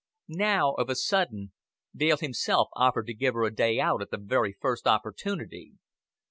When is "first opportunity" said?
4.59-5.73